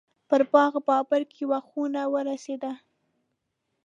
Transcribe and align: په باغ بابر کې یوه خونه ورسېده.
په 0.29 0.35
باغ 0.53 0.73
بابر 0.87 1.21
کې 1.31 1.39
یوه 1.43 1.59
خونه 1.67 2.01
ورسېده. 2.13 2.71